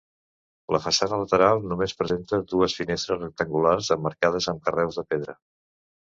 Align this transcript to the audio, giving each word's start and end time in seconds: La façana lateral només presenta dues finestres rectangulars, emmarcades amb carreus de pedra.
La 0.75 0.79
façana 0.83 1.17
lateral 1.23 1.59
només 1.73 1.93
presenta 1.99 2.39
dues 2.53 2.75
finestres 2.77 3.19
rectangulars, 3.25 3.91
emmarcades 3.97 4.49
amb 4.53 4.63
carreus 4.69 4.99
de 5.01 5.05
pedra. 5.13 5.37